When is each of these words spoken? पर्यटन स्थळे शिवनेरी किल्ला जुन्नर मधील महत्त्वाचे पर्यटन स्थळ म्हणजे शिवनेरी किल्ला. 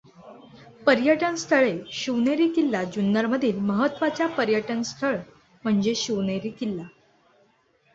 पर्यटन 0.87 1.35
स्थळे 1.35 1.77
शिवनेरी 1.91 2.47
किल्ला 2.47 2.83
जुन्नर 2.83 3.25
मधील 3.25 3.59
महत्त्वाचे 3.59 4.27
पर्यटन 4.27 4.81
स्थळ 4.81 5.15
म्हणजे 5.63 5.95
शिवनेरी 5.95 6.49
किल्ला. 6.49 6.83